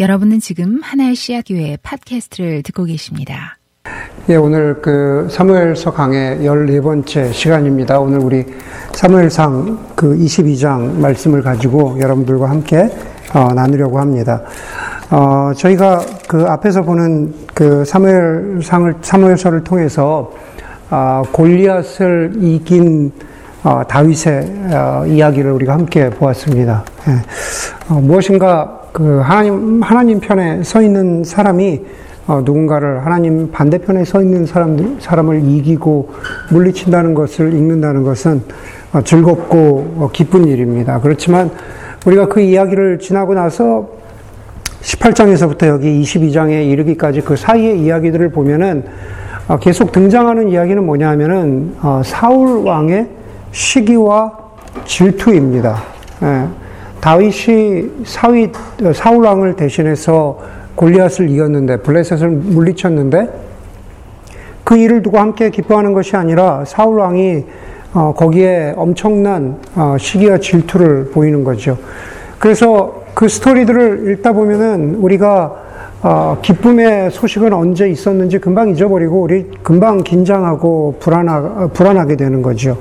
[0.00, 3.58] 여러분은 지금 하나의 씨앗 교회 팟캐스트를 듣고 계십니다.
[4.30, 8.00] 예, 오늘 그 사무엘서 강의 14번째 시간입니다.
[8.00, 8.42] 오늘 우리
[8.94, 12.88] 사무엘상 그 22장 말씀을 가지고 여러분들과 함께
[13.34, 14.42] 어, 나누려고 합니다.
[15.10, 20.32] 어, 저희가 그 앞에서 보는 그 사무엘상을 사무엘서를 통해서
[20.90, 23.12] 어, 골리앗을 이긴
[23.62, 26.82] 어, 다윗의 어, 이야기를 우리가 함께 보았습니다.
[27.08, 27.92] 예.
[27.92, 31.80] 어, 무엇인가 그 하나님 하나님 편에 서 있는 사람이
[32.26, 36.10] 어, 누군가를 하나님 반대편에 서 있는 사람들 사람을 이기고
[36.50, 38.42] 물리친다는 것을 읽는다는 것은
[38.92, 41.00] 어, 즐겁고 어, 기쁜 일입니다.
[41.00, 41.50] 그렇지만
[42.06, 43.88] 우리가 그 이야기를 지나고 나서
[44.82, 48.84] 18장에서부터 여기 22장에 이르기까지 그 사이의 이야기들을 보면은
[49.48, 53.08] 어, 계속 등장하는 이야기는 뭐냐 하면은 어, 사울 왕의
[53.52, 54.32] 시기와
[54.84, 55.82] 질투입니다.
[56.22, 56.61] 예.
[57.02, 58.52] 다윗이 사위
[58.94, 60.38] 사울 왕을 대신해서
[60.76, 63.28] 골리앗을 이겼는데 블레셋을 물리쳤는데
[64.62, 67.44] 그 일을 두고 함께 기뻐하는 것이 아니라 사울 왕이
[67.94, 71.76] 어, 거기에 엄청난 어, 시기와 질투를 보이는 거죠.
[72.38, 75.56] 그래서 그 스토리들을 읽다 보면은 우리가
[76.02, 82.78] 어, 기쁨의 소식은 언제 있었는지 금방 잊어버리고 우리 금방 긴장하고 불안하, 불안하게 되는 거죠.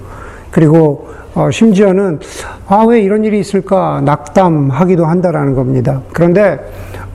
[0.51, 2.19] 그리고 어, 심지어는
[2.67, 6.01] 아 왜 이런 일이 있을까 낙담하기도 한다라는 겁니다.
[6.13, 6.59] 그런데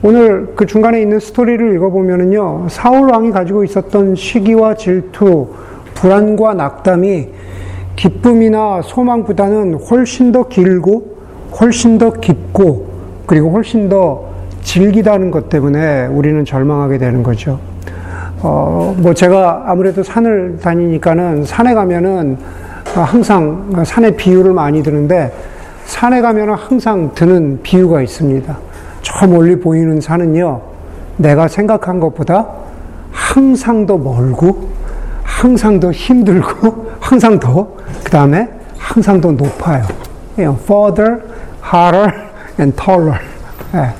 [0.01, 5.47] 오늘 그 중간에 있는 스토리를 읽어보면은요 사울 왕이 가지고 있었던 시기와 질투,
[5.93, 7.27] 불안과 낙담이
[7.95, 11.17] 기쁨이나 소망보다는 훨씬 더 길고
[11.59, 12.87] 훨씬 더 깊고
[13.25, 14.25] 그리고 훨씬 더
[14.61, 17.59] 질기다는 것 때문에 우리는 절망하게 되는 거죠.
[18.41, 22.37] 어, 뭐 제가 아무래도 산을 다니니까는 산에 가면은
[23.03, 25.33] 항상 산의 비유를 많이 드는데
[25.85, 28.57] 산에 가면 항상 드는 비유가 있습니다.
[29.01, 30.61] 저 멀리 보이는 산은요,
[31.17, 32.45] 내가 생각한 것보다
[33.11, 34.69] 항상 더 멀고,
[35.23, 37.67] 항상 더 힘들고, 항상 더,
[38.03, 39.83] 그 다음에 항상 더 높아요.
[40.37, 41.21] further,
[41.63, 42.11] harder,
[42.59, 43.19] and taller.
[43.75, 43.93] 예.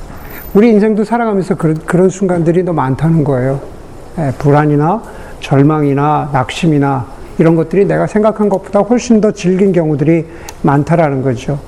[0.53, 3.59] 우리 인생도 살아가면서 그런, 그런 순간들이 더 많다는 거예요.
[4.19, 5.01] 예, 불안이나
[5.39, 10.25] 절망이나 낙심이나 이런 것들이 내가 생각한 것보다 훨씬 더 질긴 경우들이
[10.63, 11.59] 많다라는 거죠.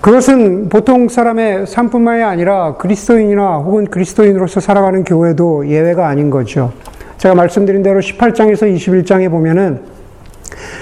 [0.00, 6.72] 그것은 보통 사람의 삶뿐만이 아니라 그리스도인이나 혹은 그리스도인으로서 살아가는 교회도 예외가 아닌 거죠.
[7.18, 9.80] 제가 말씀드린 대로 18장에서 21장에 보면은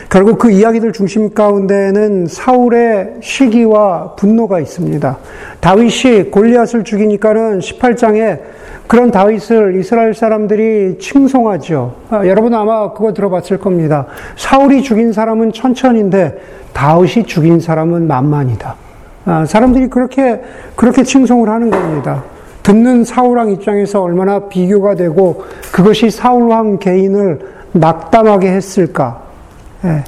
[0.09, 5.19] 결국 그 이야기들 중심 가운데는 사울의 시기와 분노가 있습니다.
[5.61, 8.41] 다윗이 골리앗을 죽이니까는 18장에
[8.89, 11.95] 그런 다윗을 이스라엘 사람들이 칭송하죠.
[12.09, 14.07] 아, 여러분 아마 그거 들어봤을 겁니다.
[14.37, 16.41] 사울이 죽인 사람은 천천인데
[16.73, 18.75] 다윗이 죽인 사람은 만만이다.
[19.27, 20.41] 아, 사람들이 그렇게
[20.75, 22.25] 그렇게 칭송을 하는 겁니다.
[22.63, 27.41] 듣는 사울왕 입장에서 얼마나 비교가 되고 그것이 사울왕 개인을
[27.73, 29.21] 낙담하게 했을까?
[29.85, 30.05] 예.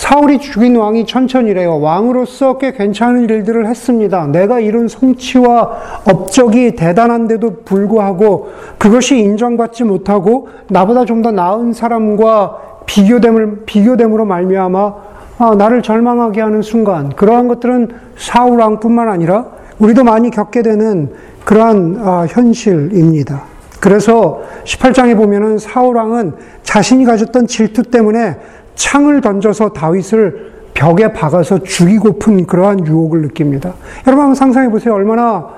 [0.00, 1.78] 사울이 죽인 왕이 천천히래요.
[1.78, 4.26] 왕으로서 꽤 괜찮은 일들을 했습니다.
[4.28, 12.56] 내가 이룬 성취와 업적이 대단한데도 불구하고 그것이 인정받지 못하고 나보다 좀 더 나은 사람과
[12.86, 14.94] 비교됨을 비교됨으로 말미암아
[15.36, 21.10] 아, 나를 절망하게 하는 순간 그러한 것들은 사울 왕뿐만 아니라 우리도 많이 겪게 되는
[21.44, 23.42] 그러한 아, 현실입니다.
[23.80, 28.36] 그래서 18장에 보면은 사울 왕은 자신이 가졌던 질투 때문에
[28.74, 33.74] 창을 던져서 다윗을 벽에 박아서 죽이고픈 그러한 유혹을 느낍니다.
[34.06, 34.94] 여러분 한번 상상해 보세요.
[34.94, 35.48] 얼마나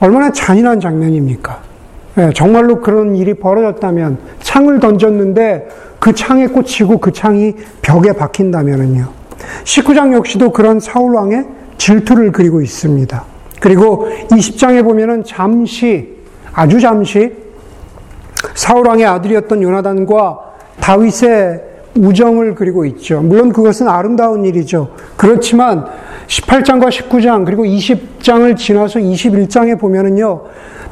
[0.00, 1.60] 얼마나 잔인한 장면입니까?
[2.14, 5.68] 네, 정말로 그런 일이 벌어졌다면 창을 던졌는데
[5.98, 9.08] 그 창에 꽂히고 그 창이 벽에 박힌다면은요.
[9.64, 11.46] 19장 역시도 그런 사울 왕의
[11.76, 13.24] 질투를 그리고 있습니다.
[13.60, 16.16] 그리고 20장에 보면은 잠시
[16.52, 17.32] 아주 잠시
[18.54, 20.38] 사울 왕의 아들이었던 요나단과
[20.80, 21.67] 다윗의
[21.98, 23.20] 우정을 그리고 있죠.
[23.20, 24.90] 물론 그것은 아름다운 일이죠.
[25.16, 25.86] 그렇지만
[26.26, 30.42] 18장과 19장 그리고 20장을 지나서 21장에 보면은요.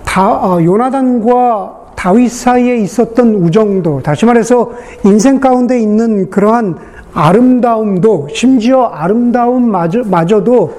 [0.05, 4.73] 다 어, 요나단과 다윗 사이에 있었던 우정도 다시 말해서
[5.05, 6.77] 인생 가운데 있는 그러한
[7.13, 10.75] 아름다움도 심지어 아름다움마저도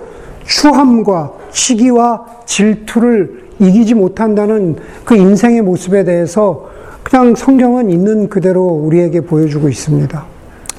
[0.45, 6.69] 추함과 시기와 질투를 이기지 못한다는 그 인생의 모습에 대해서
[7.09, 10.25] 그냥 성경은 있는 그대로 우리에게 보여주고 있습니다.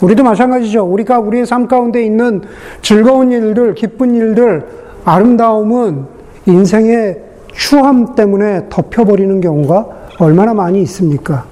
[0.03, 0.85] 우리도 마찬가지죠.
[0.85, 2.43] 우리가 우리의 삶 가운데 있는
[2.83, 4.67] 즐거운 일들, 기쁜 일들,
[5.07, 6.05] 아름다움은
[6.45, 7.23] 인생의
[7.55, 9.87] 추함 때문에 덮여버리는 경우가
[10.19, 11.47] 얼마나 많이 있습니까?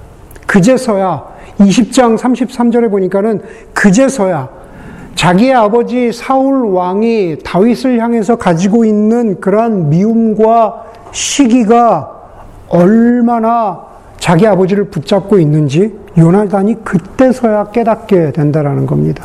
[0.45, 1.25] 그제서야
[1.57, 3.41] 20장 33절에 보니까는
[3.73, 4.47] 그제서야
[5.15, 12.11] 자기의 아버지 사울 왕이 다윗을 향해서 가지고 있는 그러한 미움과 시기가
[12.69, 13.86] 얼마나
[14.27, 19.23] 자기 아버지를 붙잡고 있는지 요나단이 그때서야 깨닫게 된다라는 겁니다.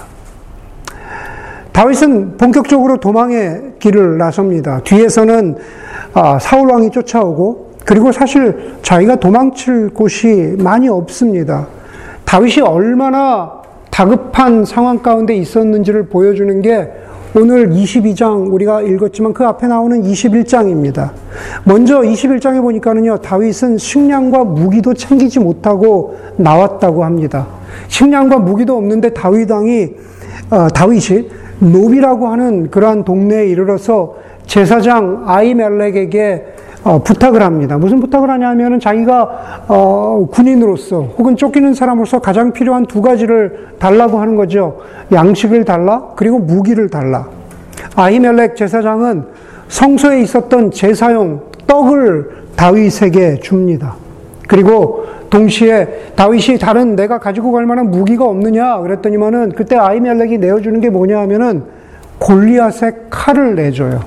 [1.72, 4.80] 다윗은 본격적으로 도망의 길을 나섭니다.
[4.84, 5.56] 뒤에서는
[6.14, 11.66] 아, 사울 왕이 쫓아오고 그리고 사실 자기가 도망칠 곳이 많이 없습니다.
[12.24, 13.60] 다윗이 얼마나
[13.90, 16.92] 다급한 상황 가운데 있었는지를 보여주는 게
[17.34, 21.12] 오늘 22장 우리가 읽었지만 그 앞에 나오는 21장입니다.
[21.64, 27.46] 먼저 21장에 보니까는요, 다윗은 식량과 무기도 챙기지 못하고 나왔다고 합니다.
[27.88, 29.88] 식량과 무기도 없는데 다윗 왕이,
[30.50, 31.30] 어, 다윗이
[31.60, 36.44] 노비라고 하는 그러한 동네에 이르러서 제사장 아이멜렉에게
[36.84, 37.78] 어, 부탁을 합니다.
[37.78, 44.34] 무슨 부탁을 하냐면은 자기가 어, 군인으로서 혹은 쫓기는 사람으로서 가장 필요한 두 가지를 달라고 하는
[44.34, 44.80] 거죠.
[45.12, 47.28] 양식을 달라 그리고 무기를 달라.
[47.94, 49.24] 아히멜렉 제사장은
[49.68, 53.94] 성소에 있었던 제사용 떡을 다윗에게 줍니다.
[54.48, 60.90] 그리고 동시에 다윗이 다른 내가 가지고 갈 만한 무기가 없느냐 그랬더니만은 그때 아히멜렉이 내어주는 게
[60.90, 61.62] 뭐냐 하면은
[62.18, 64.00] 골리앗의 칼을 내줘요.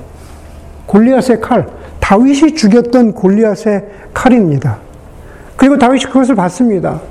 [0.85, 1.65] 골리앗의 칼.
[2.05, 4.77] 다윗이 죽였던 골리앗의 칼입니다.
[5.55, 7.01] 그리고 다윗이 그것을 받습니다.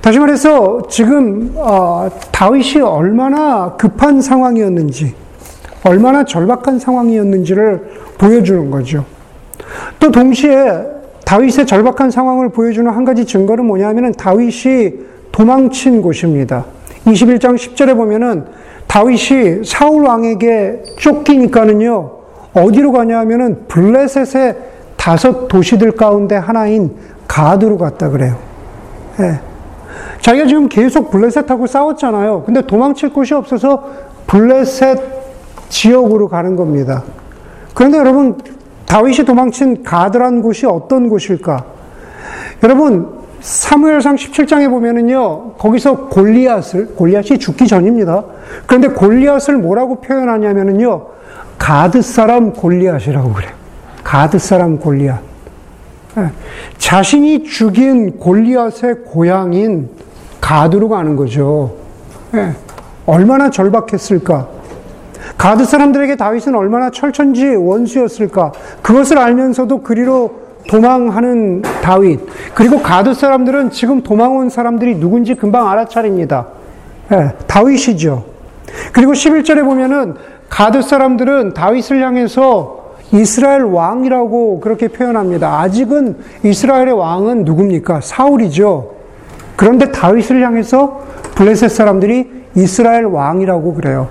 [0.00, 5.14] 다시 말해서 지금 어, 다윗이 얼마나 급한 상황이었는지,
[5.84, 9.04] 얼마나 절박한 상황이었는지를 보여주는 거죠.
[10.00, 10.82] 또 동시에
[11.24, 14.94] 다윗의 절박한 상황을 보여주는 한 가지 증거는 뭐냐면은 다윗이
[15.30, 16.64] 도망친 곳입니다.
[17.06, 18.46] 21장 10절에 보면은
[18.88, 22.21] 다윗이 사울 왕에게 쫓기니까는요,
[22.54, 24.56] 어디로 가냐 하면은 블레셋의
[24.96, 26.96] 다섯 도시들 가운데 하나인
[27.26, 28.36] 가드로 갔다 그래요.
[29.20, 29.40] 예.
[30.20, 32.44] 자기가 지금 계속 블레셋하고 싸웠잖아요.
[32.44, 33.84] 근데 도망칠 곳이 없어서
[34.26, 34.98] 블레셋
[35.68, 37.02] 지역으로 가는 겁니다.
[37.74, 38.38] 그런데 여러분,
[38.86, 41.64] 다윗이 도망친 가드란 곳이 어떤 곳일까?
[42.62, 48.24] 여러분, 사무엘상 17장에 보면은요, 거기서 골리앗을, 골리앗이 죽기 전입니다.
[48.66, 51.06] 그런데 골리앗을 뭐라고 표현하냐면은요,
[51.62, 53.52] 가드 사람 골리앗이라고 그래요.
[54.02, 55.20] 가드 사람 골리앗.
[56.18, 56.30] 예.
[56.76, 59.88] 자신이 죽인 골리앗의 고향인
[60.40, 61.76] 가드로 가는 거죠.
[62.34, 62.50] 예.
[63.06, 64.48] 얼마나 절박했을까?
[65.38, 68.50] 가드 사람들에게 다윗은 얼마나 철천지 원수였을까?
[68.82, 70.34] 그것을 알면서도 그리로
[70.68, 72.18] 도망하는 다윗.
[72.54, 76.48] 그리고 가드 사람들은 지금 도망온 사람들이 누군지 금방 알아차립니다.
[77.12, 78.24] 예, 다윗이죠.
[78.92, 80.16] 그리고 11절에 보면은
[80.52, 85.60] 가드 사람들은 다윗을 향해서 이스라엘 왕이라고 그렇게 표현합니다.
[85.60, 88.02] 아직은 이스라엘의 왕은 누굽니까?
[88.02, 88.90] 사울이죠.
[89.56, 91.00] 그런데 다윗을 향해서
[91.36, 94.08] 블레셋 사람들이 이스라엘 왕이라고 그래요.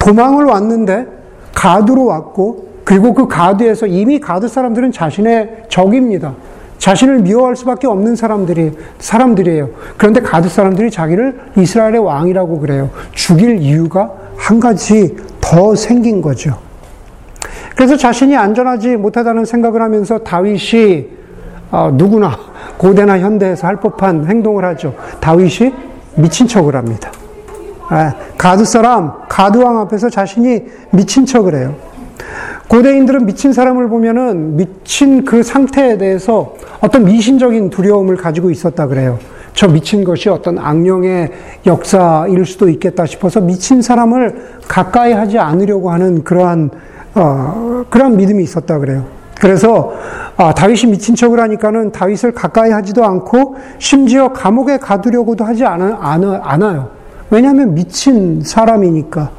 [0.00, 1.06] 도망을 왔는데
[1.54, 6.34] 가드로 왔고 그리고 그 가드에서 이미 가드 사람들은 자신의 적입니다.
[6.78, 9.68] 자신을 미워할 수밖에 없는 사람들이 사람들이에요.
[9.96, 12.90] 그런데 가드 사람들이 자기를 이스라엘의 왕이라고 그래요.
[13.12, 15.16] 죽일 이유가 한 가지
[15.48, 16.58] 더 생긴 거죠.
[17.74, 21.06] 그래서 자신이 안전하지 못하다는 생각을 하면서 다윗이
[21.70, 22.36] 어, 누구나
[22.76, 24.94] 고대나 현대에서 할 법한 행동을 하죠.
[25.20, 25.72] 다윗이
[26.16, 27.10] 미친 척을 합니다.
[27.88, 31.74] 아, 가드 사람, 가드 왕 앞에서 자신이 미친 척을 해요.
[32.68, 39.18] 고대인들은 미친 사람을 보면은 미친 그 상태에 대해서 어떤 미신적인 두려움을 가지고 있었다 그래요.
[39.58, 41.32] 저 미친 것이 어떤 악령의
[41.66, 46.70] 역사일 수도 있겠다 싶어서 미친 사람을 가까이 하지 않으려고 하는 그러한
[47.16, 49.06] 어, 그런 믿음이 있었다 그래요.
[49.40, 49.94] 그래서
[50.36, 55.98] 아, 다윗이 미친 척을 하니까는 다윗을 가까이 하지도 않고 심지어 감옥에 가두려고도 하지 않아,
[56.40, 56.90] 않아요.
[57.28, 59.32] 왜냐하면 미친 사람이니까.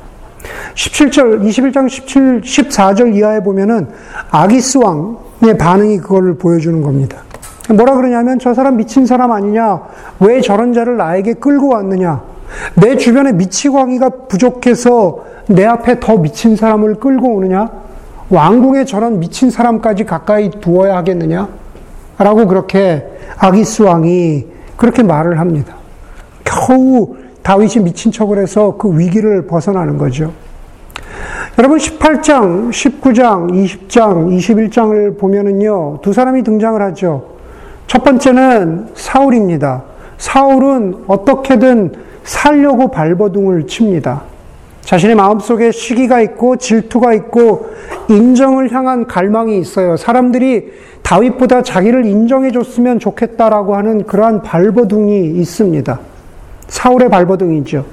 [0.76, 3.88] 17절, 21장 17, 14절 이하에 보면은
[4.32, 7.20] 아기스 왕의 반응이 그걸 보여주는 겁니다.
[7.74, 9.82] 뭐라 그러냐면 저 사람 미친 사람 아니냐?
[10.20, 12.22] 왜 저런 자를 나에게 끌고 왔느냐?
[12.76, 17.70] 내 주변에 미치광이가 부족해서 내 앞에 더 미친 사람을 끌고 오느냐?
[18.30, 21.48] 왕궁에 저런 미친 사람까지 가까이 두어야 하겠느냐?
[22.18, 23.08] 라고 그렇게
[23.38, 24.46] 아기스 왕이
[24.76, 25.76] 그렇게 말을 합니다.
[26.44, 30.32] 겨우 다윗이 미친 척을 해서 그 위기를 벗어나는 거죠.
[31.58, 36.00] 여러분 18장, 19장, 20장, 21장을 보면은요.
[36.02, 37.39] 두 사람이 등장을 하죠.
[37.90, 39.82] 첫 번째는 사울입니다.
[40.20, 41.92] 사울은 어떻게든
[42.24, 44.22] 살려고 발버둥을 칩니다.
[44.82, 47.72] 자신의 마음속에 시기가 있고 질투가 있고
[48.08, 49.98] 인정을 향한 갈망이 있어요.
[49.98, 56.00] 사람들이 다윗보다 자기를 인정해 줬으면 좋겠다라고 하는 그러한 발버둥이 있습니다.
[56.68, 57.86] 사울의 발버둥이죠.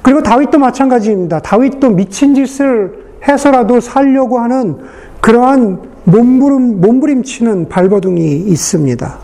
[0.00, 1.40] 그리고 다윗도 마찬가지입니다.
[1.40, 4.78] 다윗도 미친 짓을 해서라도 살려고 하는
[5.20, 9.18] 그러한 몸부림, 몸부림치는 발버둥이 있습니다.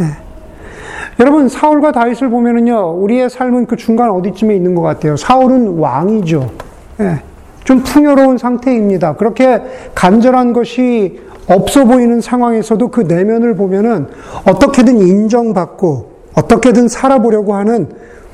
[0.00, 0.04] 예.
[1.18, 5.16] 여러분, 사울과 다윗을 보면은요, 우리의 삶은 그 중간 어디쯤에 있는 것 같아요.
[5.16, 6.50] 사울은 왕이죠.
[7.00, 7.22] 예.
[7.64, 9.16] 좀 풍요로운 상태입니다.
[9.16, 9.60] 그렇게
[9.94, 14.06] 간절한 것이 없어 보이는 상황에서도 그 내면을 보면은
[14.46, 17.88] 어떻게든 인정받고 어떻게든 살아보려고 하는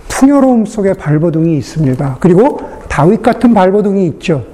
[0.08, 2.18] 풍요로움 속에 발버둥이 있습니다.
[2.20, 4.44] 그리고 다윗 같은 발버둥이 있죠.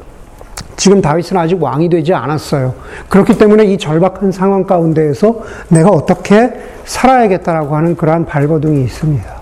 [0.77, 2.75] 지금 다윗은 아직 왕이 되지 않았어요.
[3.09, 6.53] 그렇기 때문에 이 절박한 상황 가운데에서 내가 어떻게
[6.85, 9.39] 살아야겠다라고 하는 그러한 발버둥이 있습니다.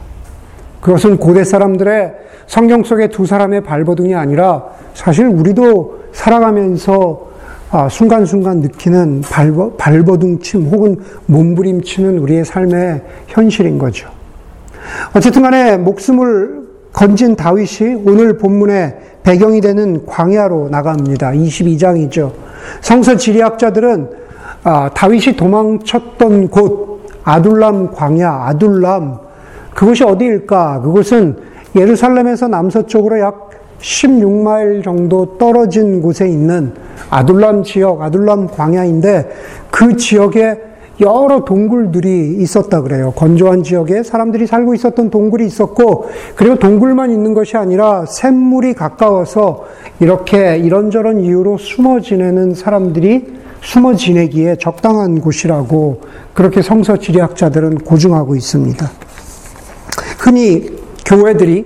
[0.81, 2.15] 그것은 고대 사람들의
[2.47, 7.27] 성경 속의 두 사람의 발버둥이 아니라 사실 우리도 살아가면서
[7.71, 14.09] 아, 순간순간 느끼는 발버, 발버둥침 혹은 몸부림치는 우리의 삶의 현실인 거죠.
[15.15, 21.33] 어쨌든 간에 목숨을 건진 다윗이 오늘 본문의 배경이 되는 광야로 나갑니다.
[21.33, 22.31] 22장이죠.
[22.81, 24.09] 성서 지리학자들은
[24.63, 29.19] 아, 다윗이 도망쳤던 곳 아둘람 광야, 아둘람
[29.75, 30.81] 그곳이 어디일까?
[30.83, 31.39] 그곳은
[31.75, 36.73] 예루살렘에서 남서쪽으로 약 16마일 정도 떨어진 곳에 있는
[37.11, 39.29] 아둘람 지역, 아둘람 광야인데
[39.73, 40.66] 그 지역에
[41.01, 43.13] 여러 동굴들이 있었다 그래요.
[43.15, 49.65] 건조한 지역에 사람들이 살고 있었던 동굴이 있었고, 그리고 동굴만 있는 것이 아니라 샘물이 가까워서
[50.01, 56.01] 이렇게 이런저런 이유로 숨어 지내는 사람들이 숨어 지내기에 적당한 곳이라고
[56.35, 58.91] 그렇게 성서 지리학자들은 고증하고 있습니다.
[60.19, 60.71] 흔히
[61.05, 61.65] 교회들이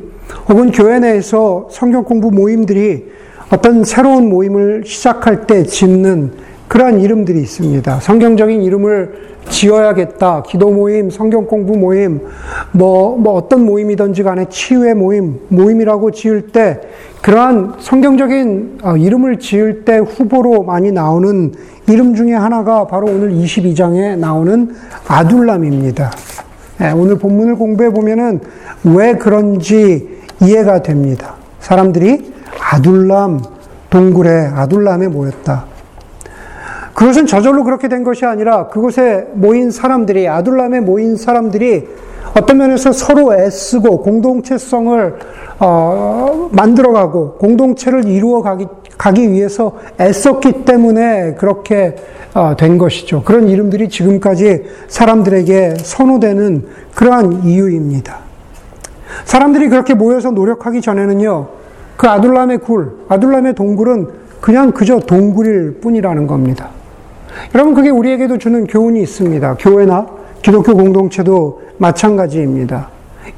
[0.48, 3.04] 혹은 교회 내에서 성경 공부 모임들이
[3.52, 6.32] 어떤 새로운 모임을 시작할 때 짓는
[6.70, 7.98] 그러한 이름들이 있습니다.
[7.98, 10.44] 성경적인 이름을 지어야겠다.
[10.44, 12.20] 기도 모임, 성경 공부 모임,
[12.70, 16.80] 뭐, 뭐 어떤 모임이든지 간에 치유의 모임, 모임이라고 지을 때
[17.22, 21.52] 그러한 성경적인 어, 이름을 지을 때 후보로 많이 나오는
[21.88, 24.72] 이름 중에 하나가 바로 오늘 22장에 나오는
[25.08, 26.12] 아둘람입니다.
[26.82, 28.38] 예, 오늘 본문을 공부해 보면은
[28.84, 31.34] 왜 그런지 이해가 됩니다.
[31.58, 33.40] 사람들이 아둘람
[33.90, 35.69] 동굴에 아둘람에 모였다.
[37.00, 41.88] 그것은 저절로 그렇게 된 것이 아니라 그곳에 모인 사람들이 아둘람에 모인 사람들이
[42.38, 45.14] 어떤 면에서 서로 애쓰고 공동체성을
[45.60, 48.66] 어, 만들어가고 공동체를 이루어 가기,
[48.98, 51.96] 가기 위해서 애썼기 때문에 그렇게
[52.34, 53.22] 어, 된 것이죠.
[53.22, 58.18] 그런 이름들이 지금까지 사람들에게 선호되는 그러한 이유입니다.
[59.24, 61.48] 사람들이 그렇게 모여서 노력하기 전에는요,
[61.96, 64.08] 그 아둘람의 굴, 아둘람의 동굴은
[64.42, 66.68] 그냥 그저 동굴일 뿐이라는 겁니다.
[67.54, 69.56] 여러분, 그게 우리에게도 주는 교훈이 있습니다.
[69.58, 70.06] 교회나
[70.42, 72.88] 기독교 공동체도 마찬가지입니다.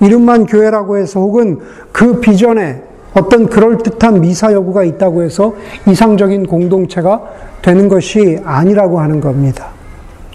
[0.01, 1.59] 이름만 교회라고 해서 혹은
[1.91, 2.83] 그 비전에
[3.15, 5.55] 어떤 그럴듯한 미사 여구가 있다고 해서
[5.87, 7.23] 이상적인 공동체가
[7.61, 9.69] 되는 것이 아니라고 하는 겁니다.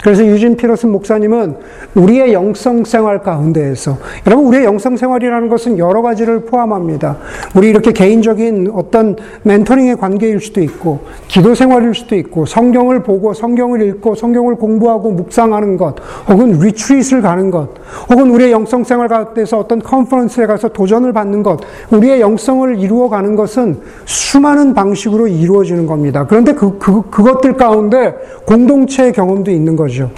[0.08, 1.58] 그래서 유진 피러슨 목사님은
[1.96, 7.18] 우리의 영성 생활 가운데에서 여러분 우리의 영성 생활이라는 것은 여러 가지를 포함합니다.
[7.54, 13.82] 우리 이렇게 개인적인 어떤 멘토링의 관계일 수도 있고 기도 생활일 수도 있고 성경을 보고 성경을
[13.82, 15.96] 읽고 성경을 공부하고 묵상하는 것
[16.30, 17.68] 혹은 리트릿을 가는 것
[18.10, 21.60] 혹은 우리의 영성 생활 가운데서 어떤 컨퍼런스에 가서 도전을 받는 것
[21.92, 26.26] 우리의 영성을 이루어 가는 것은 수많은 방식으로 이루어지는 겁니다.
[26.26, 29.97] 그런데 그, 그 그것들 가운데 공동체의 경험도 있는 거죠.
[29.98, 30.12] 거죠.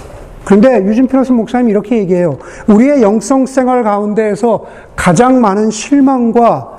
[0.43, 2.37] 그런데 유진 피러스 목사님이 이렇게 얘기해요.
[2.67, 6.77] 우리의 영성 생활 가운데에서 가장 많은 실망과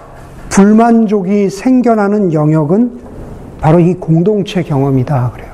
[0.51, 3.11] 불만족이 생겨나는 영역은
[3.61, 5.33] 바로 이 공동체 경험이다.
[5.35, 5.51] 그래요.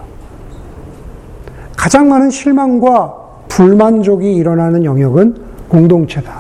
[1.76, 3.14] 가장 많은 실망과
[3.48, 5.36] 불만족이 일어나는 영역은
[5.68, 6.32] 공동체다.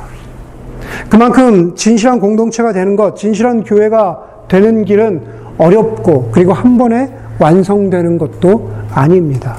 [1.10, 5.22] 그만큼 진실한 공동체가 되는 것, 진실한 교회가 되는 길은
[5.58, 9.56] 어렵고, 그리고 한 번에 완성되는 것도 아닙니다.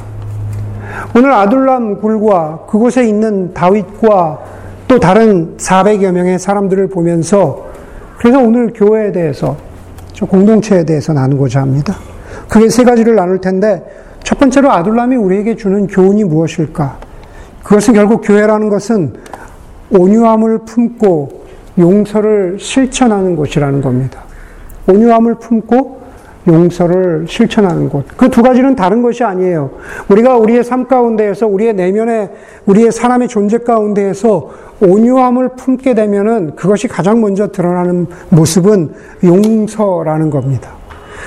[1.15, 4.39] 오늘 아둘람 굴과 그곳에 있는 다윗과
[4.87, 7.67] 또 다른 400여 명의 사람들을 보면서
[8.17, 9.57] 그래서 오늘 교회에 대해서
[10.29, 11.95] 공동체에 대해서 나누고자 합니다.
[12.47, 13.83] 그게 세 가지를 나눌 텐데
[14.23, 16.97] 첫 번째로 아둘람이 우리에게 주는 교훈이 무엇일까?
[17.63, 19.13] 그것은 결국 교회라는 것은
[19.91, 21.45] 온유함을 품고
[21.77, 24.21] 용서를 실천하는 곳이라는 겁니다.
[24.87, 26.01] 온유함을 품고
[26.47, 28.05] 용서를 실천하는 곳.
[28.15, 29.71] 그 두 가지는 다른 것이 아니에요.
[30.09, 32.29] 우리가 우리의 삶 가운데에서 우리의 내면에
[32.67, 40.71] 우리의 사람의 존재 가운데에서 온유함을 품게 되면은 그것이 가장 먼저 드러나는 모습은 용서라는 겁니다.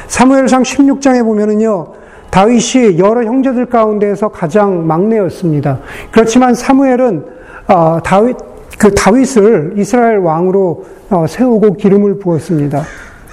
[0.07, 1.87] 사무엘상 16장에 보면은요.
[2.31, 5.81] 다윗이 여러 형제들 가운데에서 가장 막내였습니다.
[6.13, 7.25] 그렇지만 사무엘은
[7.67, 8.37] 어, 다윗
[8.79, 12.85] 그 다윗을 이스라엘 왕으로 어, 세우고 기름을 부었습니다.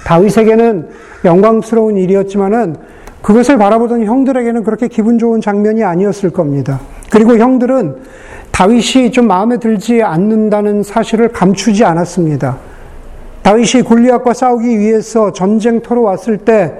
[0.04, 0.88] 다윗에게는
[1.24, 2.76] 영광스러운 일이었지만은
[3.22, 6.80] 그것을 바라보던 형들에게는 그렇게 기분 좋은 장면이 아니었을 겁니다.
[7.10, 7.96] 그리고 형들은
[8.52, 12.58] 다윗이 좀 마음에 들지 않는다는 사실을 감추지 않았습니다.
[13.42, 16.74] 다윗이 골리앗과 싸우기 위해서 전쟁터로 왔을 때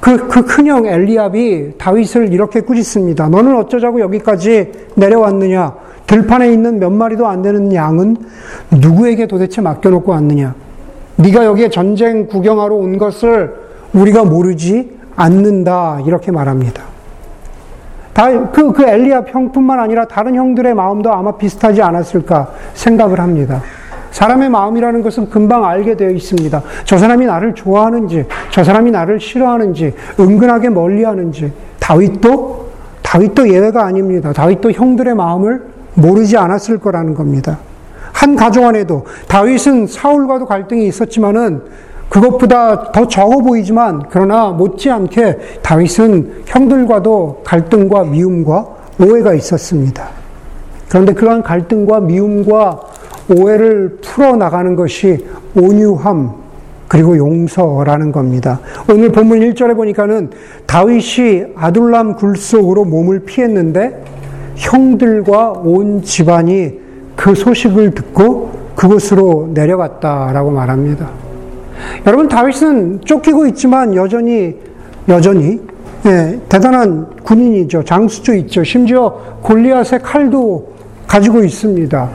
[0.00, 3.28] 그, 그 큰형 엘리압이 다윗을 이렇게 꾸짖습니다.
[3.28, 5.74] 너는 어쩌자고 여기까지 내려왔느냐?
[6.06, 8.16] 들판에 있는 몇 마리도 안 되는 양은
[8.70, 10.54] 누구에게 도대체 맡겨놓고 왔느냐?
[11.16, 13.54] 네가 여기에 전쟁 구경하러 온 것을
[13.92, 16.00] 우리가 모르지 않는다.
[16.06, 16.82] 이렇게 말합니다.
[18.12, 23.62] 다, 그, 그 엘리압 형뿐만 아니라 다른 형들의 마음도 아마 비슷하지 않았을까 생각을 합니다.
[24.10, 26.62] 사람의 마음이라는 것은 금방 알게 되어 있습니다.
[26.84, 31.52] 저 사람이 나를 좋아하는지, 저 사람이 나를 싫어하는지, 은근하게 멀리하는지.
[31.78, 32.66] 다윗도
[33.02, 34.32] 다윗도 예외가 아닙니다.
[34.32, 35.62] 다윗도 형들의 마음을
[35.94, 37.58] 모르지 않았을 거라는 겁니다.
[38.16, 41.60] 한 가족 안에도 다윗은 사울과도 갈등이 있었지만은
[42.08, 48.66] 그것보다 더 적어 보이지만 그러나 못지않게 다윗은 형들과도 갈등과 미움과
[48.98, 50.08] 오해가 있었습니다.
[50.88, 52.80] 그런데 그러한 갈등과 미움과
[53.36, 56.32] 오해를 풀어 나가는 것이 온유함,
[56.88, 58.60] 그리고 용서라는 겁니다.
[58.88, 60.30] 오늘 본문 1절에 보니까는
[60.64, 64.02] 다윗이 아둘람 굴 속으로 몸을 피했는데
[64.54, 66.85] 형들과 온 집안이
[67.16, 71.08] 그 소식을 듣고 그곳으로 내려갔다라고 말합니다.
[72.06, 74.54] 여러분 다윗은 쫓기고 있지만 여전히
[75.08, 75.60] 여전히
[76.06, 77.82] 예, 대단한 군인이죠.
[77.84, 78.62] 장수조 있죠.
[78.62, 79.10] 심지어
[79.42, 80.68] 골리앗의 칼도
[81.06, 82.08] 가지고 있습니다.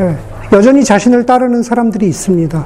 [0.00, 0.16] 예.
[0.52, 2.64] 여전히 자신을 따르는 사람들이 있습니다.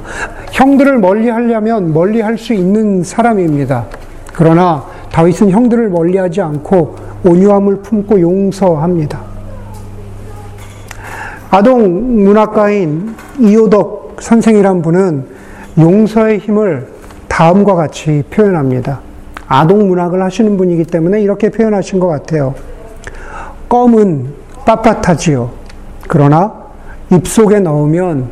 [0.51, 3.85] 형들을 멀리 하려면 멀리 할 수 있는 사람입니다.
[4.33, 9.32] 그러나 다윗은 형들을 멀리 하지 않고 온유함을 품고 용서합니다.
[11.53, 15.27] 아동 문학가인 이호덕 선생이란 분은
[15.77, 16.87] 용서의 힘을
[17.27, 19.01] 다음과 같이 표현합니다.
[19.47, 22.55] 아동 문학을 하시는 분이기 때문에 이렇게 표현하신 것 같아요.
[23.69, 24.33] 껌은
[24.65, 25.49] 빳빳하지요.
[26.07, 26.55] 그러나
[27.11, 28.29] 입속에 넣으면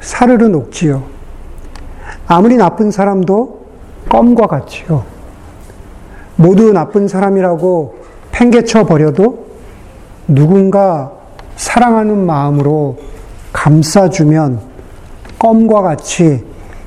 [0.00, 1.04] 사르르 녹지요.
[2.26, 3.64] 아무리 나쁜 사람도
[4.10, 5.04] 껌과 같지요.
[6.36, 7.94] 모두 나쁜 사람이라고
[8.30, 9.46] 팽개쳐 버려도
[10.26, 11.17] 누군가
[11.58, 12.96] 사랑하는 마음으로
[13.52, 14.60] 감싸주면
[15.38, 16.44] 껌과 같이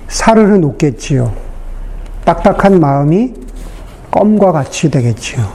[0.08, 1.32] 사르르 녹겠지요.
[2.26, 3.34] 딱딱한 마음이
[4.10, 5.46] 껌과 같이 되겠지요.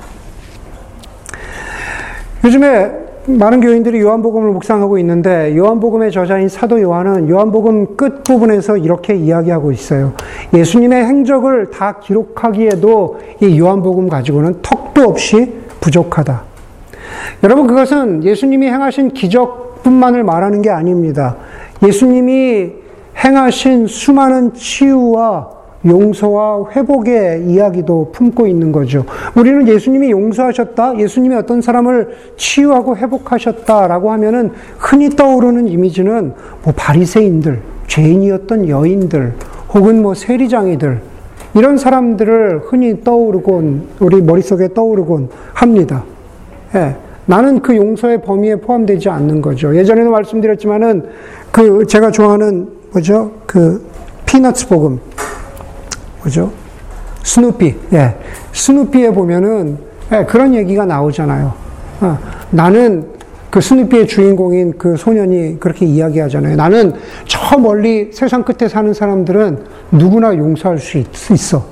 [2.45, 2.93] 요즘에
[3.27, 10.13] 많은 교인들이 요한복음을 묵상하고 있는데 요한복음의 저자인 사도 요한은 요한복음 끝 부분에서 이렇게 이야기하고 있어요.
[10.55, 16.56] 예수님의 행적을 다 기록하기에도 이 요한복음 가지고는 턱도 없이 부족하다.
[17.43, 21.37] 여러분 그것은 예수님이 행하신 기적뿐만을 말하는 게 아닙니다.
[21.83, 22.73] 예수님이
[23.25, 29.05] 행하신 수많은 치유와 용서와 회복의 이야기도 품고 있는 거죠.
[29.37, 38.69] 우리는 예수님이 용서하셨다, 예수님이 어떤 사람을 치유하고 회복하셨다라고 하면은 흔히 떠오르는 이미지는 뭐 바리새인들, 죄인이었던
[38.69, 39.35] 여인들,
[39.75, 41.01] 혹은 뭐 세리장이들
[41.55, 46.05] 이런 사람들을 흔히 떠오르곤 우리 머릿속에 떠오르곤 합니다.
[46.75, 46.97] 예.
[47.27, 49.75] 나는 그 용서의 범위에 포함되지 않는 거죠.
[49.77, 51.07] 예전에도 말씀드렸지만은
[51.51, 53.33] 그 제가 좋아하는 뭐죠?
[53.47, 53.85] 그
[54.27, 55.01] 피너츠 복음
[56.23, 56.51] 그죠?
[57.23, 58.15] 스누피, 예.
[58.53, 59.79] 스누피에 보면은,
[60.13, 61.53] 예, 그런 얘기가 나오잖아요.
[62.01, 62.19] 어,
[62.51, 63.07] 나는
[63.51, 66.57] 그 스누피의 주인공인 그 소년이 그렇게 이야기하잖아요.
[66.57, 66.95] 나는
[67.27, 69.59] 저 멀리 세상 끝에 사는 사람들은
[69.93, 71.65] 누구나 용서할 수 있, 있어.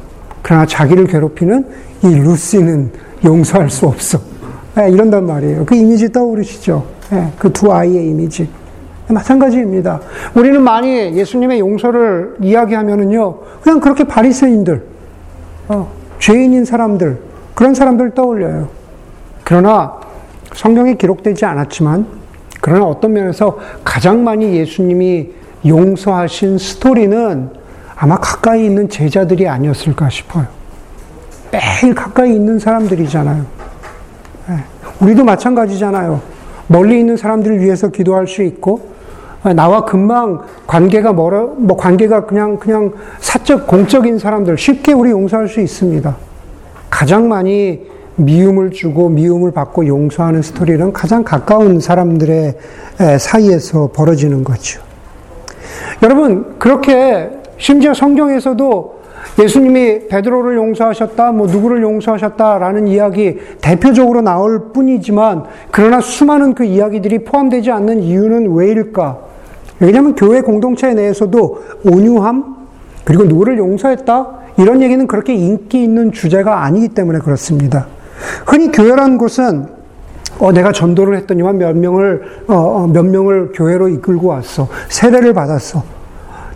[0.43, 1.67] 그러나 자기를 괴롭히는
[2.05, 2.91] 이 루시는
[3.25, 4.19] 용서할 수 없어.
[4.79, 5.65] 예, 이런단 말이에요.
[5.65, 6.85] 그 이미지 떠오르시죠?
[7.13, 8.49] 예, 그두 아이의 이미지.
[9.09, 10.01] 마찬가지입니다.
[10.35, 14.83] 우리는 많이 예수님의 용서를 이야기하면은요, 그냥 그렇게 바리새인들,
[15.69, 17.19] 어, 죄인인 사람들,
[17.55, 18.69] 그런 사람들 떠올려요.
[19.45, 20.01] 그러나
[20.55, 22.07] 성경에 기록되지 않았지만,
[22.61, 25.33] 그러나 어떤 면에서 가장 많이 예수님이
[25.67, 27.51] 용서하신 스토리는
[27.95, 30.47] 아마 가까이 있는 제자들이 아니었을까 싶어요.
[31.53, 33.45] 매일 가까이 있는 사람들이잖아요.
[34.99, 35.05] 네.
[35.05, 36.21] 우리도 마찬가지잖아요.
[36.67, 38.95] 멀리 있는 사람들을 위해서 기도할 수 있고,
[39.55, 45.61] 나와 금방 관계가 멀어, 뭐 관계가 그냥, 그냥 사적, 공적인 사람들 쉽게 우리 용서할 수
[45.61, 46.17] 있습니다.
[46.89, 52.55] 가장 많이 미움을 주고 미움을 받고 용서하는 스토리는 가장 가까운 사람들의
[53.19, 54.81] 사이에서 벌어지는 거죠.
[56.03, 57.29] 여러분, 그렇게
[57.59, 58.94] 심지어 성경에서도
[59.39, 67.71] 예수님이 베드로를 용서하셨다, 뭐 누구를 용서하셨다라는 이야기 대표적으로 나올 뿐이지만 그러나 수많은 그 이야기들이 포함되지
[67.73, 69.19] 않는 이유는 왜일까?
[69.81, 72.57] 왜냐하면 교회 공동체 내에서도 온유함,
[73.05, 74.45] 그리고 누구를 용서했다?
[74.57, 77.89] 이런 얘기는 그렇게 인기 있는 주제가 아니기 때문에 그렇습니다.
[78.47, 79.67] 흔히 교회란 곳은
[80.39, 84.69] 어, 내가 전도를 했더니만 몇 명을, 어, 어, 몇 명을 교회로 이끌고 왔어.
[84.89, 85.83] 세례를 받았어.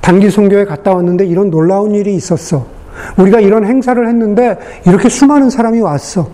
[0.09, 2.64] 단기 선교에 갔다 왔는데 이런 놀라운 일이 있었어.
[3.18, 6.31] 우리가 이런 행사를 했는데 이렇게 수많은 사람이 왔어.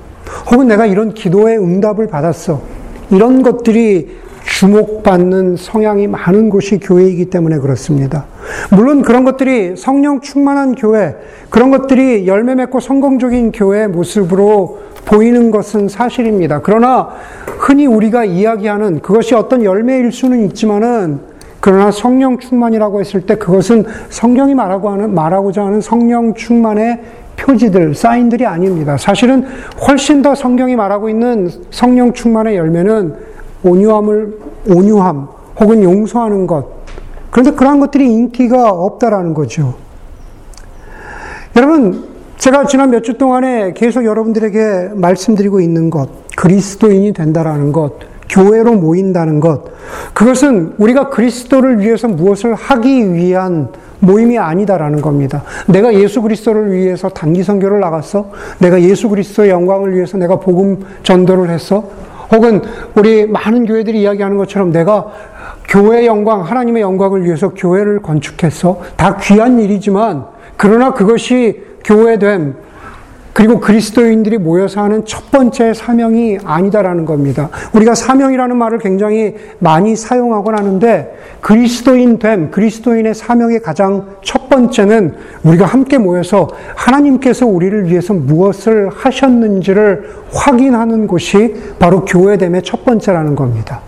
[0.52, 2.62] 혹은 내가 이런 기도의 응답을 받았어.
[3.10, 8.26] 이런 것들이 주목받는 성향이 많은 곳이 교회이기 때문에 그렇습니다.
[8.70, 11.16] 물론 그런 것들이 성령 충만한 교회,
[11.50, 16.60] 그런 것들이 열매 맺고 성공적인 교회의 모습으로 보이는 것은 사실입니다.
[16.62, 17.08] 그러나
[17.58, 21.34] 흔히 우리가 이야기하는 그것이 어떤 열매일 수는 있지만은
[21.64, 27.00] 그러나 성령 충만이라고 했을 때 그것은 성경이 말하고 하는, 말하고자 하는 성령 충만의
[27.37, 28.98] 표지들, 사인들이 아닙니다.
[28.98, 29.46] 사실은
[29.88, 33.14] 훨씬 더 성경이 말하고 있는 성령 충만의 열매는
[33.62, 35.27] 온유함을, 온유함,
[35.59, 36.66] 혹은 용서하는 것.
[37.31, 39.72] 그런데 그러한 것들이 인기가 없다라는 거죠.
[41.57, 42.05] 여러분,
[42.37, 47.94] 제가 지난 몇 주 동안에 계속 여러분들에게 말씀드리고 있는 것, 그리스도인이 된다라는 것,
[48.35, 49.62] 교회로 모인다는 것,
[50.12, 53.68] 그것은 우리가 그리스도를 위해서 무엇을 하기 위한
[54.01, 55.44] 모임이 아니다라는 겁니다.
[55.68, 58.31] 내가 예수 그리스도를 위해서 단기 선교를 나갔어?
[58.59, 61.88] 내가 예수 그리스도의 영광을 위해서 내가 복음 전도를 했어?
[62.33, 62.62] 혹은
[62.97, 65.07] 우리 많은 교회들이 이야기하는 것처럼 내가
[65.68, 68.81] 교회의 영광, 하나님의 영광을 위해서 교회를 건축했어?
[68.97, 70.25] 다 귀한 일이지만,
[70.57, 72.57] 그러나 그것이 교회됨,
[73.35, 77.51] 그리고 그리스도인들이 모여서 하는 첫 번째 사명이 아니다라는 겁니다.
[77.73, 85.66] 우리가 사명이라는 말을 굉장히 많이 사용하곤 하는데 그리스도인 됨, 그리스도인의 사명의 가장 첫 번째는 우리가
[85.66, 93.81] 함께 모여서 하나님께서 우리를 위해서 무엇을 하셨는지를 확인하는 곳이 바로 교회됨의 첫 번째라는 겁니다.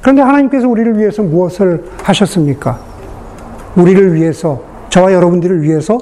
[0.00, 2.80] 그런데 하나님께서 우리를 위해서 무엇을 하셨습니까?
[3.76, 5.98] 우리를 위해서, 저와 여러분들을 위해서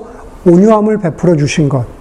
[0.46, 1.99] 온유함을 베풀어 주신 것.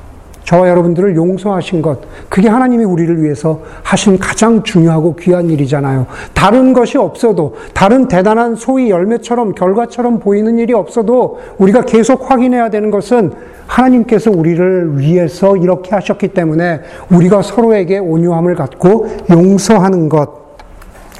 [0.50, 6.08] 저와 여러분들을 용서하신 것, 그게 하나님이 우리를 위해서 하신 가장 중요하고 귀한 일이잖아요.
[6.34, 12.90] 다른 것이 없어도, 다른 대단한 소위 열매처럼, 결과처럼 보이는 일이 없어도, 우리가 계속 확인해야 되는
[12.90, 13.32] 것은
[13.68, 16.82] 하나님께서 우리를 위해서 이렇게 하셨기 때문에
[17.12, 20.32] 우리가 서로에게 온유함을 갖고 용서하는 것.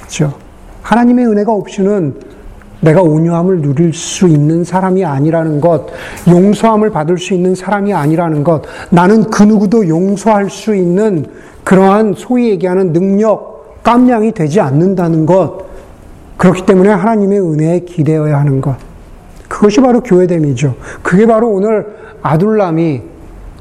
[0.02, 0.32] 그죠
[0.82, 2.16] 하나님의 은혜가 없이는
[2.80, 5.86] 내가 온유함을 누릴 수 있는 사람이 아니라는 것,
[6.28, 11.26] 용서함을 받을 수 있는 사람이 아니라는 것, 나는 그 누구도 용서할 수 있는
[11.64, 15.58] 그러한 소위 얘기하는 능력, 깜냥이 되지 않는다는 것,
[16.36, 18.76] 그렇기 때문에 하나님의 은혜에 기대어야 하는 것.
[19.46, 20.74] 그것이 바로 교회됨이죠.
[21.02, 21.86] 그게 바로 오늘
[22.22, 23.02] 아둘람이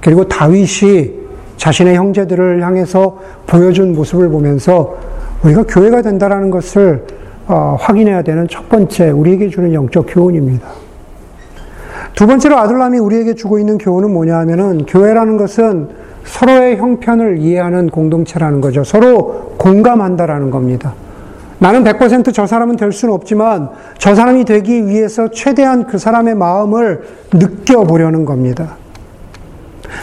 [0.01, 1.19] 그리고 다윗이
[1.57, 4.95] 자신의 형제들을 향해서 보여준 모습을 보면서
[5.43, 7.05] 우리가 교회가 된다라는 것을
[7.49, 10.67] 어, 확인해야 되는 첫 번째 우리에게 주는 영적 교훈입니다.
[12.15, 15.89] 두 번째로 아들람이 우리에게 주고 있는 교훈은 뭐냐 하면은 교회라는 것은
[16.25, 18.83] 서로의 형편을 이해하는 공동체라는 거죠.
[18.83, 20.93] 서로 공감한다라는 겁니다.
[21.57, 27.01] 나는 100%저 사람은 될 수는 없지만 저 사람이 되기 위해서 최대한 그 사람의 마음을
[27.33, 28.77] 느껴보려는 겁니다.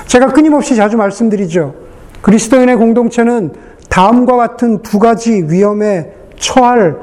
[0.07, 1.75] 제가 끊임없이 자주 말씀드리죠.
[2.23, 3.53] 그리스도인의 공동체는
[3.89, 6.97] 다음과 같은 두 가지 위험에 처할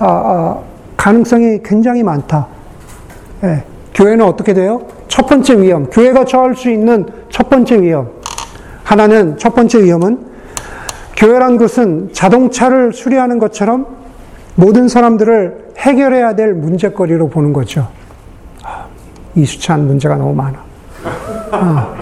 [0.00, 0.58] 아, 아,
[0.96, 2.46] 가능성이 굉장히 많다.
[3.44, 3.62] 예,
[3.94, 4.82] 교회는 어떻게 돼요?
[5.08, 8.08] 첫 번째 위험, 교회가 처할 수 있는 첫 번째 위험.
[8.82, 10.18] 하나는 첫 번째 위험은
[11.16, 13.86] 교회란 것은 자동차를 수리하는 것처럼
[14.54, 17.88] 모든 사람들을 해결해야 될 문제거리로 보는 거죠.
[18.64, 18.86] 아,
[19.34, 20.58] 이수찬 문제가 너무 많아.
[21.50, 21.94] 아,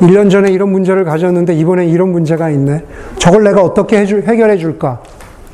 [0.00, 2.84] 1년 전에 이런 문제를 가졌는데 이번에 이런 문제가 있네.
[3.16, 5.00] 저걸 내가 어떻게 해결해 줄까?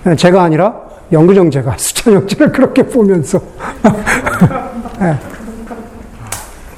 [0.08, 3.40] 예, 제가 아니라 영구정제가 수천 형제를 그렇게 보면서
[4.98, 5.18] 네.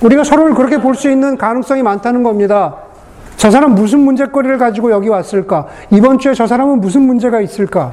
[0.03, 2.77] 우리가 서로를 그렇게 볼 수 있는 가능성이 많다는 겁니다.
[3.37, 5.66] 저 사람 무슨 문제거리를 가지고 여기 왔을까?
[5.90, 7.92] 이번 주에 저 사람은 무슨 문제가 있을까?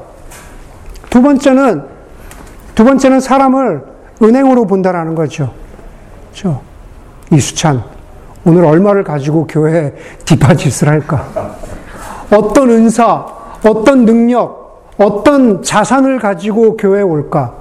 [1.10, 1.82] 두 번째는
[2.74, 3.82] 두 번째는 사람을
[4.22, 5.52] 은행으로 본다라는 거죠.
[6.30, 6.60] 그렇죠?
[7.30, 7.82] 이수찬
[8.44, 11.26] 오늘 얼마를 가지고 교회 디파짓을 할까?
[12.30, 13.26] 어떤 은사,
[13.66, 14.61] 어떤 능력,
[14.98, 17.54] 어떤 자산을 가지고 교회에 올까?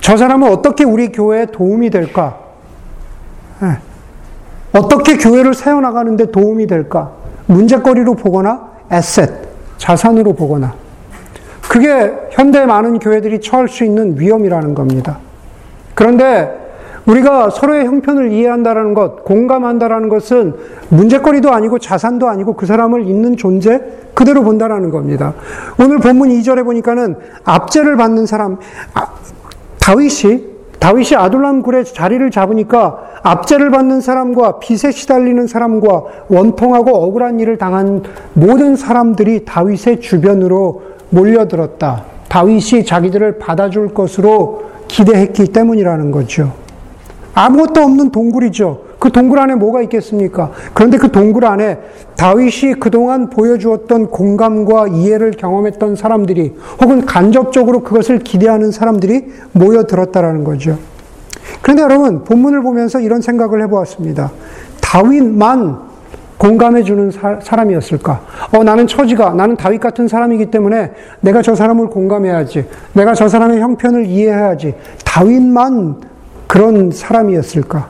[0.00, 2.38] 저 사람은 어떻게 우리 교회에 도움이 될까?
[3.60, 3.78] 네.
[4.72, 7.12] 어떻게 교회를 세워나가는데 도움이 될까?
[7.46, 9.30] 문제거리로 보거나 에셋,
[9.78, 10.74] 자산으로 보거나.
[11.68, 15.18] 그게 현대 많은 교회들이 처할 수 있는 위험이라는 겁니다.
[15.94, 16.67] 그런데
[17.08, 20.54] 우리가 서로의 형편을 이해한다라는 것, 공감한다라는 것은
[20.90, 23.80] 문제거리도 아니고 자산도 아니고 그 사람을 있는 존재
[24.14, 25.34] 그대로 본다라는 겁니다.
[25.80, 28.58] 오늘 본문 2절에 보니까는 압제를 받는 사람,
[28.94, 29.06] 아,
[29.80, 37.56] 다윗이, 다윗이 아둘람 굴에 자리를 잡으니까 압제를 받는 사람과 빚에 시달리는 사람과 원통하고 억울한 일을
[37.58, 38.02] 당한
[38.34, 42.04] 모든 사람들이 다윗의 주변으로 몰려들었다.
[42.28, 46.67] 다윗이 자기들을 받아줄 것으로 기대했기 때문이라는 거죠.
[47.38, 48.82] 아무것도 없는 동굴이죠.
[48.98, 50.50] 그 동굴 안에 뭐가 있겠습니까?
[50.74, 51.78] 그런데 그 동굴 안에
[52.16, 60.78] 다윗이 그동안 보여주었던 공감과 이해를 경험했던 사람들이 혹은 간접적으로 그것을 기대하는 사람들이 모여들었다라는 거죠.
[61.62, 64.32] 그런데 여러분, 본문을 보면서 이런 생각을 해보았습니다.
[64.80, 65.88] 다윗만
[66.38, 68.20] 공감해주는 사람이었을까?
[68.52, 72.66] 어, 나는 처지가, 나는 다윗 같은 사람이기 때문에 내가 저 사람을 공감해야지.
[72.94, 74.74] 내가 저 사람의 형편을 이해해야지.
[75.04, 76.07] 다윗만
[76.48, 77.88] 그런 사람이었을까?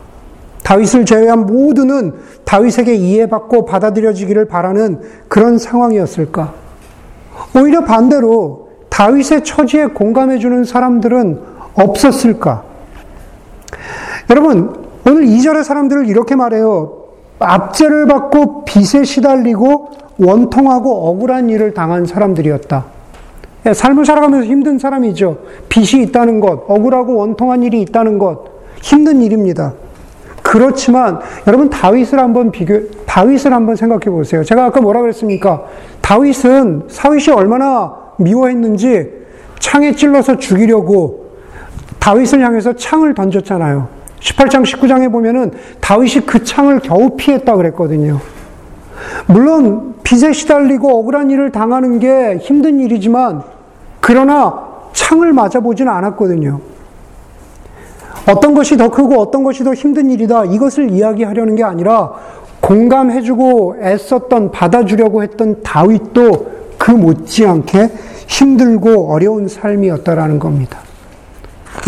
[0.63, 2.13] 다윗을 제외한 모두는
[2.45, 6.53] 다윗에게 이해받고 받아들여지기를 바라는 그런 상황이었을까?
[7.57, 11.41] 오히려 반대로 다윗의 처지에 공감해주는 사람들은
[11.75, 12.65] 없었을까?
[14.29, 14.75] 여러분,
[15.07, 17.05] 오늘 2절의 사람들을 이렇게 말해요.
[17.39, 22.85] 압제를 받고 빚에 시달리고 원통하고 억울한 일을 당한 사람들이었다.
[23.67, 25.39] 예, 삶을 살아가면서 힘든 사람이죠.
[25.69, 28.45] 빚이 있다는 것, 억울하고 원통한 일이 있다는 것,
[28.83, 29.75] 힘든 일입니다.
[30.43, 34.43] 그렇지만 여러분 다윗을 한번 비교, 다윗을 한번 생각해 보세요.
[34.43, 35.65] 제가 아까 뭐라 그랬습니까?
[36.01, 39.11] 다윗은 사윗이 얼마나 미워했는지
[39.59, 41.33] 창에 찔러서 죽이려고
[41.99, 43.89] 다윗을 향해서 창을 던졌잖아요.
[44.21, 48.21] 18장, 19장에 보면은 다윗이 그 창을 겨우 피했다 그랬거든요.
[49.27, 53.43] 물론 빚에 시달리고 억울한 일을 당하는 게 힘든 일이지만
[54.01, 56.61] 그러나 창을 맞아보지는 않았거든요.
[58.29, 60.45] 어떤 것이 더 크고 어떤 것이 더 힘든 일이다.
[60.45, 62.13] 이것을 이야기하려는 게 아니라
[62.61, 67.91] 공감해주고 애썼던 받아주려고 했던 다윗도 그 못지않게
[68.27, 70.81] 힘들고 어려운 삶이었다라는 겁니다.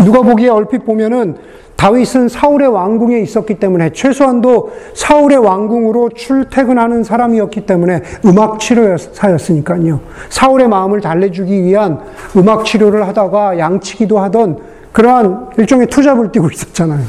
[0.03, 1.35] 누가 보기에 얼핏 보면은
[1.75, 9.99] 다윗은 사울의 왕궁에 있었기 때문에 최소한도 사울의 왕궁으로 출퇴근하는 사람이었기 때문에 음악 치료사였으니까요.
[10.29, 11.99] 사울의 마음을 달래주기 위한
[12.37, 14.59] 음악 치료를 하다가 양치기도 하던
[14.91, 17.05] 그러한 일종의 투잡을 뛰고 있었잖아요.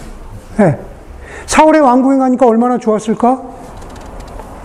[0.59, 0.79] 네.
[1.47, 3.43] 사울의 왕궁에 가니까 얼마나 좋았을까?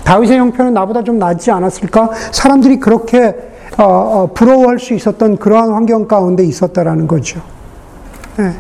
[0.04, 2.12] 다윗의 형편은 나보다 좀 낫지 않았을까?
[2.32, 3.36] 사람들이 그렇게
[3.78, 7.42] 어, 어, 부러워할 수 있었던 그러한 환경 가운데 있었다라는 거죠.
[8.38, 8.54] 네.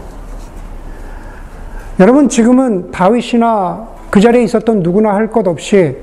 [1.99, 5.97] 여러분 지금은 다윗이나 그 자리에 있었던 누구나 할 것 없이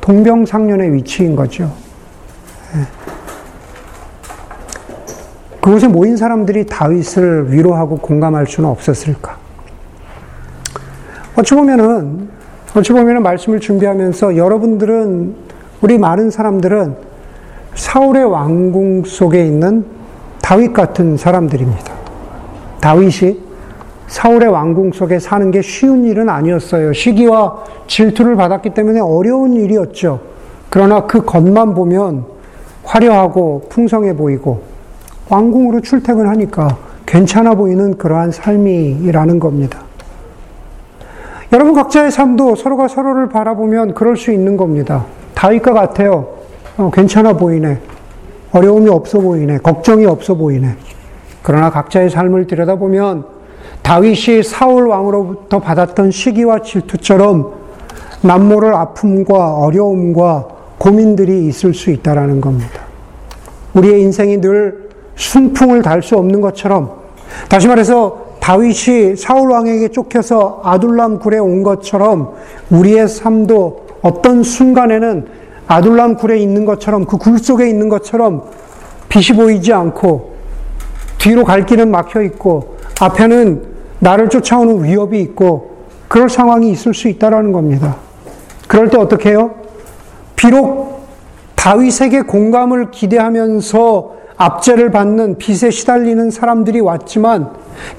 [0.00, 1.70] 동병상련의 위치인 거죠.
[5.60, 9.36] 그곳에 모인 사람들이 다윗을 위로하고 공감할 수는 없었을까?
[11.36, 12.28] 어찌 보면은,
[12.74, 15.34] 어찌 보면은 말씀을 준비하면서 여러분들은,
[15.82, 16.94] 우리 많은 사람들은
[17.74, 19.84] 사울의 왕궁 속에 있는
[20.42, 21.92] 다윗 같은 사람들입니다.
[22.80, 23.40] 다윗이
[24.08, 26.92] 사울의 왕궁 속에 사는 게 쉬운 일은 아니었어요.
[26.92, 30.20] 시기와 질투를 받았기 때문에 어려운 일이었죠.
[30.68, 32.24] 그러나 그 겉만 보면
[32.82, 34.69] 화려하고 풍성해 보이고
[35.30, 39.80] 왕궁으로 출퇴근하니까 괜찮아 보이는 그러한 삶이라는 겁니다.
[41.52, 45.06] 여러분 각자의 삶도 서로가 서로를 바라보면 그럴 수 있는 겁니다.
[45.34, 46.28] 다윗과 같아요.
[46.76, 47.78] 어, 괜찮아 보이네.
[48.52, 49.58] 어려움이 없어 보이네.
[49.58, 50.76] 걱정이 없어 보이네.
[51.42, 53.24] 그러나 각자의 삶을 들여다보면
[53.82, 57.52] 다윗이 사울 왕으로부터 받았던 시기와 질투처럼
[58.22, 62.82] 남모를 아픔과 어려움과 고민들이 있을 수 있다라는 겁니다.
[63.74, 64.89] 우리의 인생이 늘
[65.20, 66.92] 순풍을 달 수 없는 것처럼
[67.48, 72.32] 다시 말해서 다윗이 사울 왕에게 쫓겨서 아둘람 굴에 온 것처럼
[72.70, 75.28] 우리의 삶도 어떤 순간에는
[75.68, 78.44] 아둘람 굴에 있는 것처럼 그 굴 속에 있는 것처럼
[79.10, 80.32] 빛이 보이지 않고
[81.18, 83.62] 뒤로 갈 길은 막혀 있고 앞에는
[83.98, 85.70] 나를 쫓아오는 위협이 있고
[86.08, 87.96] 그럴 상황이 있을 수 있다라는 겁니다.
[88.66, 89.50] 그럴 때 어떻게 해요?
[90.34, 91.04] 비록
[91.56, 97.50] 다윗에게 공감을 기대하면서 압제를 받는 빚에 시달리는 사람들이 왔지만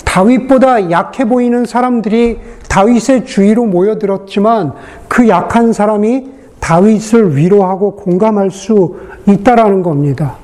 [0.04, 4.74] 다윗보다 약해 보이는 사람들이 다윗의 주위로 모여들었지만
[5.08, 8.96] 그 약한 사람이 다윗을 위로하고 공감할 수
[9.28, 10.38] 있다라는 겁니다.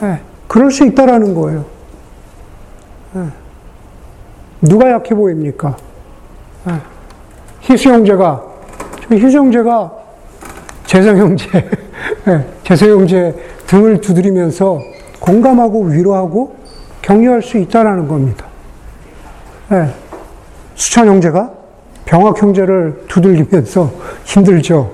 [0.00, 1.64] 네, 그럴 수 있다라는 거예요.
[3.14, 3.22] 네.
[4.60, 5.76] 누가 약해 보입니까?
[6.66, 6.74] 네.
[7.62, 8.42] 희수 형제가,
[9.10, 9.92] 희수 형제가
[10.88, 11.46] 재성 형제,
[12.24, 12.46] 네.
[12.64, 13.34] 재성 형제
[13.66, 14.80] 등을 두드리면서
[15.20, 16.56] 공감하고 위로하고
[17.02, 18.46] 격려할 수 있다라는 겁니다.
[19.68, 19.86] 네.
[20.74, 21.50] 수찬 형제가
[22.06, 23.92] 병학 형제를 두들기면서
[24.24, 24.90] 힘들죠.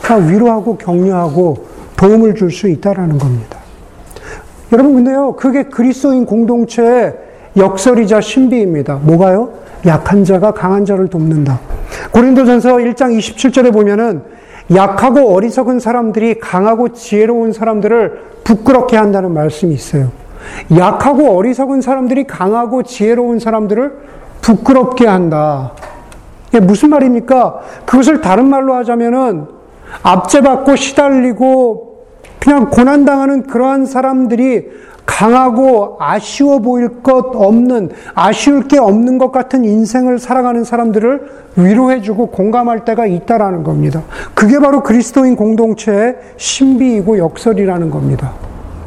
[0.00, 3.58] 다 위로하고 격려하고 도움을 줄 수 있다라는 겁니다.
[4.72, 7.14] 여러분 근데요, 그게 그리스도인 공동체의
[7.58, 8.94] 역설이자 신비입니다.
[9.02, 9.52] 뭐가요?
[9.84, 11.60] 약한 자가 강한 자를 돕는다.
[12.12, 14.22] 고린도전서 1장 27절에 보면은
[14.72, 20.10] 약하고 어리석은 사람들이 강하고 지혜로운 사람들을 부끄럽게 한다는 말씀이 있어요.
[20.76, 23.92] 약하고 어리석은 사람들이 강하고 지혜로운 사람들을
[24.40, 25.72] 부끄럽게 한다.
[26.48, 27.60] 이게 무슨 말입니까?
[27.84, 29.46] 그것을 다른 말로 하자면은
[30.02, 32.04] 압제받고 시달리고
[32.38, 34.68] 그냥 고난당하는 그러한 사람들이
[35.06, 42.84] 강하고 아쉬워 보일 것 없는, 아쉬울 게 없는 것 같은 인생을 살아가는 사람들을 위로해주고 공감할
[42.84, 44.02] 때가 있다라는 겁니다.
[44.34, 48.32] 그게 바로 그리스도인 공동체의 신비이고 역설이라는 겁니다.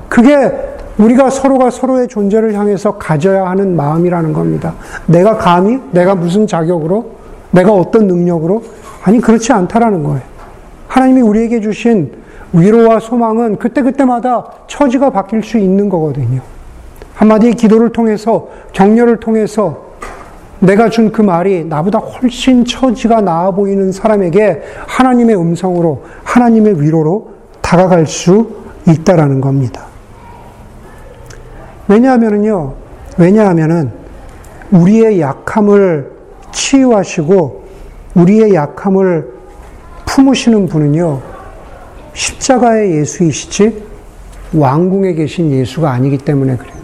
[0.09, 0.51] 그게
[0.97, 4.73] 우리가 서로가 서로의 존재를 향해서 가져야 하는 마음이라는 겁니다.
[5.05, 7.11] 내가 감히, 내가 무슨 자격으로,
[7.51, 8.63] 내가 어떤 능력으로,
[9.03, 10.21] 아니, 그렇지 않다라는 거예요.
[10.87, 12.11] 하나님이 우리에게 주신
[12.53, 16.41] 위로와 소망은 그때그때마다 처지가 바뀔 수 있는 거거든요.
[17.13, 19.85] 한마디 기도를 통해서, 격려를 통해서
[20.59, 27.31] 내가 준 그 말이 나보다 훨씬 처지가 나아 보이는 사람에게 하나님의 음성으로, 하나님의 위로로
[27.61, 28.49] 다가갈 수
[28.87, 29.85] 있다라는 겁니다.
[31.87, 32.73] 왜냐하면요,
[33.17, 33.91] 왜냐하면은
[34.71, 36.11] 우리의 약함을
[36.51, 37.63] 치유하시고
[38.15, 39.33] 우리의 약함을
[40.05, 41.21] 품으시는 분은요,
[42.17, 43.83] 십자가의 예수이시지
[44.53, 46.75] 왕궁에 계신 예수가 아니기 때문에 그래요.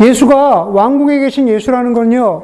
[0.00, 2.42] 예수가 왕궁에 계신 예수라는 건요,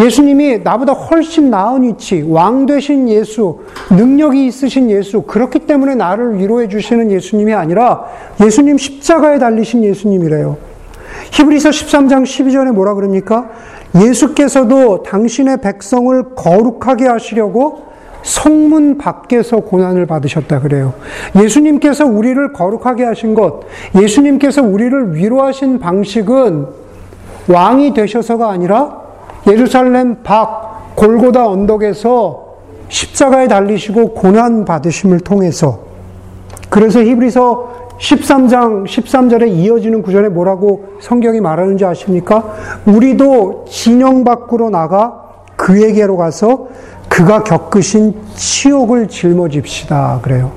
[0.00, 6.68] 예수님이 나보다 훨씬 나은 위치, 왕 되신 예수, 능력이 있으신 예수, 그렇기 때문에 나를 위로해
[6.68, 8.04] 주시는 예수님이 아니라
[8.42, 10.56] 예수님 십자가에 달리신 예수님이래요.
[11.32, 13.50] 히브리서 13장 12절에 뭐라 그럽니까?
[13.94, 17.93] 예수께서도 당신의 백성을 거룩하게 하시려고
[18.24, 20.94] 성문 밖에서 고난을 받으셨다 그래요.
[21.36, 23.60] 예수님께서 우리를 거룩하게 하신 것,
[24.00, 26.66] 예수님께서 우리를 위로하신 방식은
[27.48, 29.02] 왕이 되셔서가 아니라
[29.46, 32.44] 예루살렘 밖 골고다 언덕에서
[32.88, 35.80] 십자가에 달리시고 고난 받으심을 통해서
[36.70, 42.54] 그래서 히브리서 13장 13절에 이어지는 구절에 뭐라고 성경이 말하는지 아십니까?
[42.86, 45.24] 우리도 진영 밖으로 나가
[45.56, 46.68] 그에게로 가서
[47.14, 50.18] 그가 겪으신 치욕을 짊어집시다.
[50.20, 50.50] 그래요.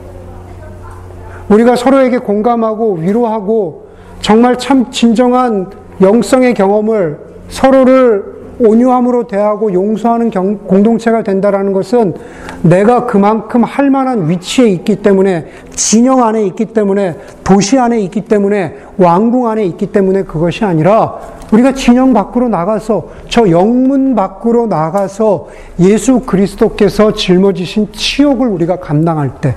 [1.49, 3.89] 우리가 서로에게 공감하고 위로하고
[4.21, 5.69] 정말 참 진정한
[6.01, 12.15] 영성의 경험을 서로를 온유함으로 대하고 용서하는 경, 공동체가 된다라는 것은
[12.63, 18.77] 내가 그만큼 할 만한 위치에 있기 때문에 진영 안에 있기 때문에 도시 안에 있기 때문에
[18.97, 21.19] 왕궁 안에 있기 때문에 그것이 아니라
[21.51, 25.47] 우리가 진영 밖으로 나가서 저 영문 밖으로 나가서
[25.79, 29.55] 예수 그리스도께서 짊어지신 치욕을 우리가 감당할 때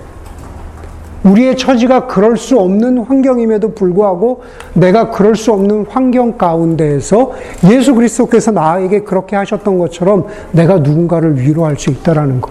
[1.25, 7.33] 우리의 처지가 그럴 수 없는 환경임에도 불구하고 내가 그럴 수 없는 환경 가운데에서
[7.71, 12.51] 예수 그리스도께서 나에게 그렇게 하셨던 것처럼 내가 누군가를 위로할 수 있다라는 것.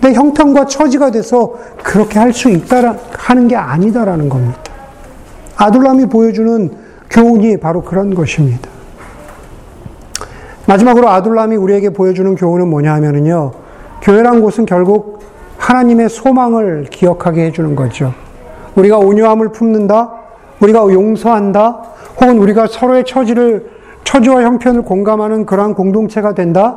[0.00, 4.58] 내 형편과 처지가 돼서 그렇게 할 수 있다 하는 게 아니다라는 겁니다.
[5.56, 8.68] 아둘람이 보여주는 교훈이 바로 그런 것입니다.
[10.66, 13.52] 마지막으로 아둘람이 우리에게 보여주는 교훈은 뭐냐 하면요.
[14.02, 15.20] 교회란 곳은 결국
[15.58, 18.12] 하나님의 소망을 기억하게 해주는 거죠.
[18.74, 20.12] 우리가 온유함을 품는다,
[20.60, 21.82] 우리가 용서한다,
[22.20, 23.70] 혹은 우리가 서로의 처지를,
[24.04, 26.76] 처지와 형편을 공감하는 그러한 공동체가 된다?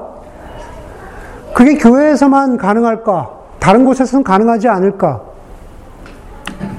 [1.53, 3.31] 그게 교회에서만 가능할까?
[3.59, 5.21] 다른 곳에서는 가능하지 않을까?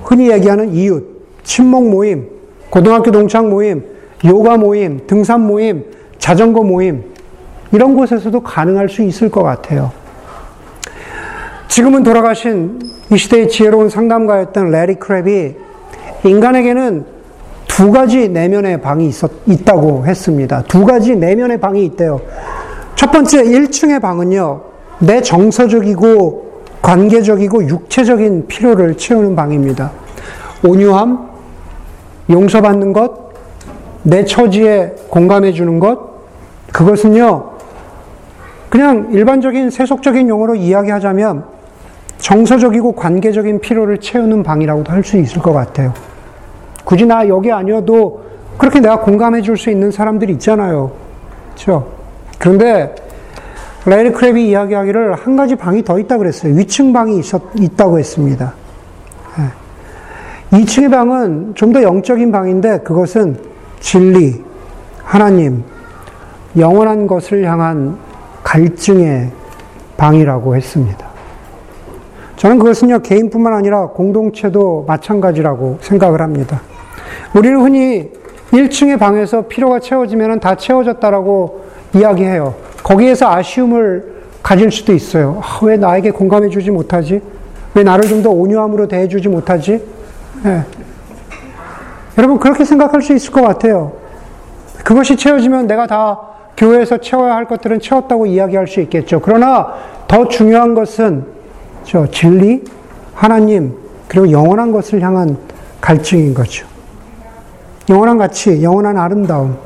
[0.02, 2.39] 흔히 얘기하는 이웃, 친목 모임,
[2.70, 3.85] 고등학교 동창 모임,
[4.24, 5.85] 요가 모임, 등산 모임,
[6.18, 7.04] 자전거 모임,
[7.72, 9.92] 이런 곳에서도 가능할 수 있을 것 같아요.
[11.68, 12.80] 지금은 돌아가신
[13.12, 15.54] 이 시대의 지혜로운 상담가였던 레리 크랩이
[16.24, 17.04] 인간에게는
[17.66, 20.62] 두 가지 내면의 방이 있었, 있다고 했습니다.
[20.64, 22.20] 두 가지 내면의 방이 있대요.
[22.94, 24.61] 첫 번째 1층의 방은요,
[24.98, 26.50] 내 정서적이고
[26.83, 29.92] 관계적이고 육체적인 필요를 채우는 방입니다.
[30.62, 31.29] 온유함,
[32.30, 33.30] 용서받는 것,
[34.02, 35.98] 내 처지에 공감해 주는 것,
[36.72, 37.50] 그것은요,
[38.68, 41.44] 그냥 일반적인 세속적인 용어로 이야기하자면
[42.18, 45.92] 정서적이고 관계적인 필요를 채우는 방이라고도 할 수 있을 것 같아요.
[46.85, 48.22] 굳이 나 여기 아니어도
[48.58, 50.92] 그렇게 내가 공감해 줄 수 있는 사람들이 있잖아요.
[51.54, 51.88] 그렇죠?
[52.38, 52.94] 그런데
[53.87, 56.54] 레일 크랩이 이야기하기를 한 가지 방이 더 있다 그랬어요.
[56.54, 58.52] 위층 방이 있었, 있다고 했습니다.
[59.38, 59.44] 네.
[60.53, 63.37] 2층의 방은 좀 더 영적인 방인데 그것은
[63.79, 64.42] 진리,
[65.05, 65.63] 하나님,
[66.59, 67.96] 영원한 것을 향한
[68.42, 69.31] 갈증의
[69.96, 71.09] 방이라고 했습니다.
[72.37, 76.61] 저는 그것은요, 개인뿐만 아니라 공동체도 마찬가지라고 생각을 합니다.
[77.35, 78.11] 우리는 흔히
[78.51, 81.61] 1층의 방에서 필요가 채워지면 다 채워졌다라고
[81.94, 82.55] 이야기해요.
[82.83, 85.40] 거기에서 아쉬움을 가질 수도 있어요.
[85.44, 87.21] 아, 왜 나에게 공감해주지 못하지?
[87.75, 89.81] 왜 나를 좀 더 온유함으로 대해주지 못하지?
[90.42, 90.64] 네.
[92.18, 93.92] 여러분, 그렇게 생각할 수 있을 것 같아요.
[94.84, 96.20] 그것이 채워지면 내가 다
[96.56, 99.20] 교회에서 채워야 할 것들은 채웠다고 이야기할 수 있겠죠.
[99.20, 99.74] 그러나
[100.08, 101.24] 더 중요한 것은
[101.84, 102.64] 저 진리,
[103.14, 103.74] 하나님,
[104.08, 105.36] 그리고 영원한 것을 향한
[105.80, 106.66] 갈증인 거죠.
[107.88, 109.56] 영원한 가치, 영원한 아름다움.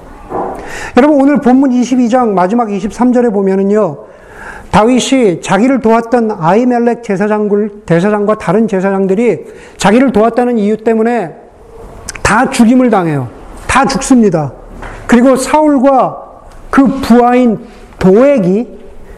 [0.97, 4.04] 여러분, 오늘 본문 22장 마지막 23절에 보면은요,
[4.75, 7.49] 다윗이 자기를 도왔던 아이멜렉 제사장,
[7.87, 9.45] 대사장과 다른 제사장들이
[9.77, 11.33] 자기를 도왔다는 이유 때문에
[12.25, 13.29] 다 죽임을 당해요.
[13.69, 14.53] 다 죽습니다.
[15.07, 16.25] 그리고 사울과
[16.71, 17.61] 그 부하인
[18.01, 18.67] 도액이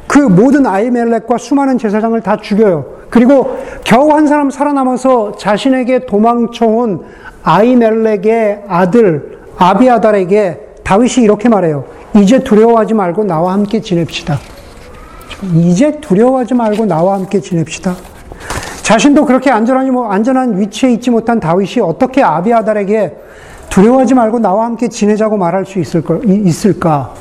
[0.07, 2.85] 그 모든 아이멜렉과 수많은 제사장을 다 죽여요.
[3.09, 7.03] 그리고 겨우 한 사람 살아남아서 자신에게 도망쳐온
[7.43, 11.87] 아이멜렉의 아들 아비아달에게 다윗이 이렇게 말해요.
[12.15, 14.39] 이제 두려워하지 말고 나와 함께 지냅시다.
[15.55, 17.95] 이제 두려워하지 말고 나와 함께 지냅시다.
[18.83, 23.17] 자신도 그렇게 안전하니 뭐 안전한 위치에 있지 못한 다윗이 어떻게 아비아달에게
[23.69, 25.81] 두려워하지 말고 나와 함께 지내자고 말할 수?
[25.81, 27.15] 있을까?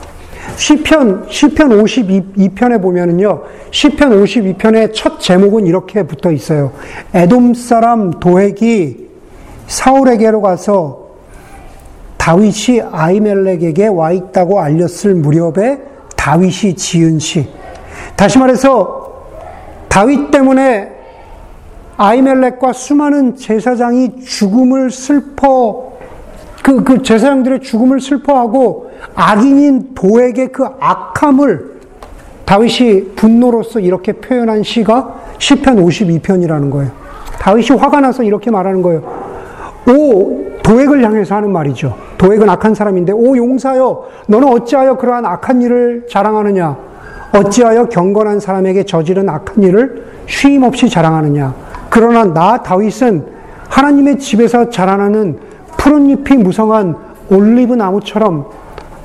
[0.57, 3.41] 시편 시편 52편에 보면은요.
[3.71, 6.71] 시편 52편의 첫 제목은 이렇게 붙어 있어요.
[7.13, 9.09] 에돔 사람 도액이
[9.67, 11.05] 사울에게로 가서
[12.17, 15.79] 다윗이 아이멜렉에게 와 있다고 알렸을 무렵에
[16.15, 17.47] 다윗이 지은 시.
[18.15, 19.13] 다시 말해서
[19.89, 20.91] 다윗 때문에
[21.97, 25.93] 아이멜렉과 수많은 제사장이 죽음을 슬퍼
[26.63, 31.75] 그, 그 제사장들의 죽음을 슬퍼하고 악인인 도에게 그 악함을
[32.45, 36.91] 다윗이 분노로서 이렇게 표현한 시가 시편 52편이라는 거예요.
[37.39, 39.03] 다윗이 화가 나서 이렇게 말하는 거예요.
[39.87, 41.95] 오 도액을 향해서 하는 말이죠.
[42.17, 46.77] 도액은 악한 사람인데 오 용사여 너는 어찌하여 그러한 악한 일을 자랑하느냐?
[47.35, 51.53] 어찌하여 경건한 사람에게 저지른 악한 일을 쉼 없이 자랑하느냐?
[51.89, 53.25] 그러나 나 다윗은
[53.69, 55.37] 하나님의 집에서 자라나는
[55.77, 56.95] 푸른 잎이 무성한
[57.29, 58.45] 올리브 나무처럼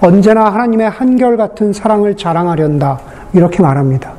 [0.00, 3.00] 언제나 하나님의 한결같은 사랑을 자랑하련다.
[3.32, 4.12] 이렇게 말합니다.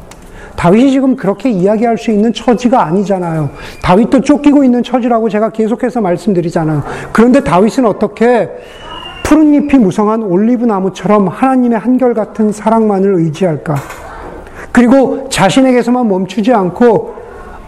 [0.55, 3.49] 다윗이 지금 그렇게 이야기할 수 있는 처지가 아니잖아요.
[3.81, 6.83] 다윗도 쫓기고 있는 처지라고 제가 계속해서 말씀드리잖아요.
[7.11, 8.49] 그런데 다윗은 어떻게
[9.23, 14.00] 푸른 잎이 무성한 올리브 나무처럼 하나님의 한결같은 사랑만을 의지할까?
[14.71, 17.15] 그리고 자신에게서만 멈추지 않고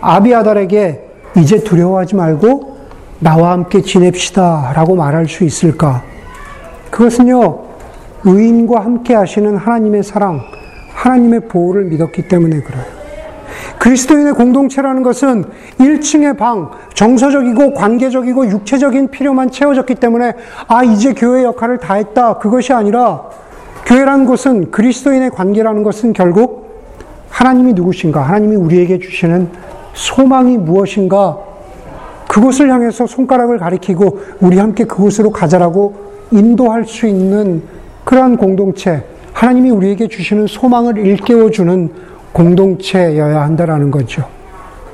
[0.01, 2.77] 아비아달에게 이제 두려워하지 말고
[3.19, 6.03] 나와 함께 지냅시다 라고 말할 수 있을까?
[6.91, 7.59] 그것은요,
[8.25, 10.41] 의인과 함께 하시는 하나님의 사랑,
[10.93, 12.83] 하나님의 보호를 믿었기 때문에 그래요.
[13.79, 15.45] 그리스도인의 공동체라는 것은
[15.79, 20.33] 1층의 방, 정서적이고 관계적이고 육체적인 필요만 채워졌기 때문에
[20.67, 22.37] 아, 이제 교회 역할을 다 했다.
[22.37, 23.23] 그것이 아니라
[23.85, 26.62] 교회라는 것은 그리스도인의 관계라는 것은 결국
[27.33, 28.21] 하나님이 누구신가?
[28.21, 29.49] 하나님이 우리에게 주시는
[29.93, 31.39] 소망이 무엇인가?
[32.27, 35.95] 그곳을 향해서 손가락을 가리키고 우리 함께 그곳으로 가자라고
[36.31, 37.63] 인도할 수 있는
[38.05, 39.03] 그러한 공동체,
[39.33, 41.89] 하나님이 우리에게 주시는 소망을 일깨워주는
[42.33, 44.25] 공동체여야 한다라는 거죠.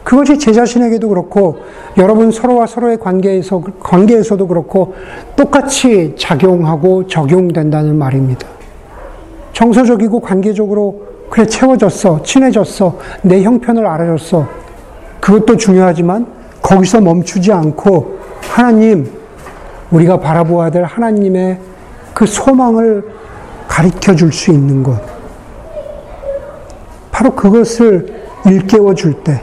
[0.05, 1.59] 그것이 제 자신에게도 그렇고
[1.97, 4.95] 여러분 서로와 서로의 관계에서 관계에서도 그렇고
[5.35, 8.47] 똑같이 작용하고 적용된다는 말입니다.
[9.51, 14.47] 정서적이고 관계적으로 그래 채워졌어, 친해졌어, 내 형편을 알아줬어.
[15.19, 16.27] 그것도 중요하지만
[16.61, 19.11] 거기서 멈추지 않고 하나님
[19.91, 21.59] 우리가 바라보아야 될 하나님의
[22.13, 23.03] 그 소망을
[23.67, 24.99] 가르쳐 줄 수 있는 것.
[27.11, 29.41] 바로 그것을 일깨워 줄 때,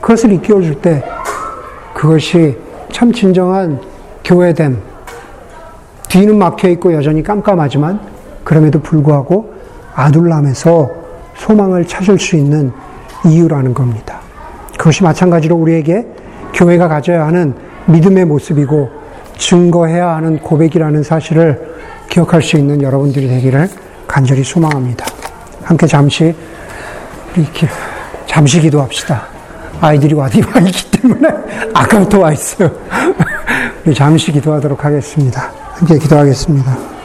[0.00, 1.02] 그것을 일깨워 줄 때,
[1.94, 2.56] 그것이
[2.92, 3.80] 참 진정한
[4.24, 4.78] 교회됨.
[6.08, 8.00] 뒤는 막혀 있고 여전히 깜깜하지만,
[8.44, 9.57] 그럼에도 불구하고
[9.98, 10.90] 아둘람에서
[11.36, 12.72] 소망을 찾을 수 있는
[13.26, 14.20] 이유라는 겁니다.
[14.78, 16.06] 그것이 마찬가지로 우리에게
[16.54, 17.54] 교회가 가져야 하는
[17.86, 18.90] 믿음의 모습이고
[19.36, 21.74] 증거해야 하는 고백이라는 사실을
[22.08, 23.68] 기억할 수 있는 여러분들이 되기를
[24.06, 25.04] 간절히 소망합니다.
[25.64, 26.34] 함께 잠시
[27.36, 27.68] 이렇게
[28.26, 29.26] 잠시 기도합시다.
[29.80, 31.28] 아이들이 와디 와 있기 때문에
[31.74, 32.70] 아까부터 와 있어요.
[33.84, 35.50] 우리 잠시 기도하도록 하겠습니다.
[35.74, 36.97] 함께 기도하겠습니다.